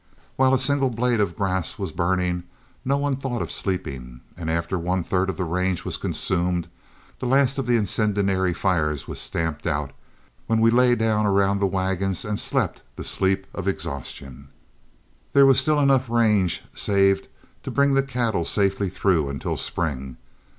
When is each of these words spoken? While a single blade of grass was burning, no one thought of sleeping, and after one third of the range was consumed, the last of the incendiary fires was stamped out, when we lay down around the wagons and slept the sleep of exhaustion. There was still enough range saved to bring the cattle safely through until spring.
While 0.35 0.51
a 0.51 0.57
single 0.57 0.89
blade 0.89 1.19
of 1.19 1.35
grass 1.35 1.77
was 1.77 1.91
burning, 1.91 2.41
no 2.83 2.97
one 2.97 3.15
thought 3.15 3.43
of 3.43 3.51
sleeping, 3.51 4.21
and 4.35 4.49
after 4.49 4.79
one 4.79 5.03
third 5.03 5.29
of 5.29 5.37
the 5.37 5.43
range 5.43 5.85
was 5.85 5.95
consumed, 5.95 6.67
the 7.19 7.27
last 7.27 7.59
of 7.59 7.67
the 7.67 7.75
incendiary 7.75 8.51
fires 8.51 9.07
was 9.07 9.19
stamped 9.19 9.67
out, 9.67 9.91
when 10.47 10.59
we 10.59 10.71
lay 10.71 10.95
down 10.95 11.27
around 11.27 11.59
the 11.59 11.67
wagons 11.67 12.25
and 12.25 12.39
slept 12.39 12.81
the 12.95 13.03
sleep 13.03 13.45
of 13.53 13.67
exhaustion. 13.67 14.47
There 15.33 15.45
was 15.45 15.59
still 15.61 15.79
enough 15.79 16.09
range 16.09 16.63
saved 16.73 17.27
to 17.61 17.69
bring 17.69 17.93
the 17.93 18.01
cattle 18.01 18.43
safely 18.43 18.89
through 18.89 19.29
until 19.29 19.55
spring. 19.55 20.17